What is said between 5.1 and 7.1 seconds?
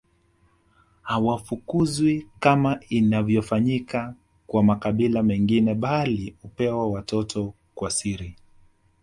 mengine bali hupewa